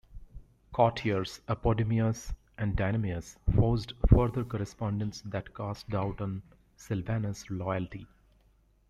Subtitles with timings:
[0.73, 6.41] Courtiers Apodemius and Dynamius forged further correspondence that cast doubt on
[6.75, 8.07] Silvanus' loyalty.